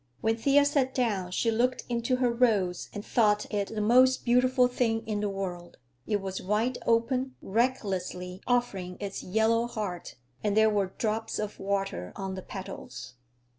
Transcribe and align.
When 0.19 0.35
Thea 0.35 0.65
sat 0.65 0.95
down 0.95 1.29
she 1.29 1.51
looked 1.51 1.83
into 1.87 2.15
her 2.15 2.31
rose 2.33 2.89
and 2.91 3.05
thought 3.05 3.45
it 3.53 3.67
the 3.67 3.81
most 3.81 4.25
beautiful 4.25 4.67
thing 4.67 5.05
in 5.05 5.19
the 5.19 5.29
world; 5.29 5.77
it 6.07 6.19
was 6.19 6.41
wide 6.41 6.79
open, 6.87 7.35
recklessly 7.39 8.41
offering 8.47 8.97
its 8.99 9.21
yellow 9.21 9.67
heart, 9.67 10.15
and 10.43 10.57
there 10.57 10.71
were 10.71 10.93
drops 10.97 11.37
of 11.37 11.59
water 11.59 12.13
on 12.15 12.33
the 12.33 12.41
petals. 12.41 13.13